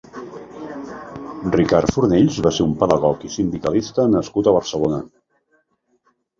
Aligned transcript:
Ricard 1.57 1.91
Fornells 1.97 2.41
va 2.49 2.53
ser 2.57 2.67
un 2.71 2.75
pedagog 2.81 3.29
i 3.29 3.33
sindicalista 3.37 4.09
nascut 4.17 4.53
a 4.55 4.59
Barcelona. 4.59 5.03